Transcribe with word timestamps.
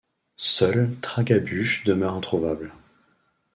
Seul 0.35 0.97
Tragabuches 1.01 1.83
demeure 1.83 2.15
introuvable. 2.15 2.71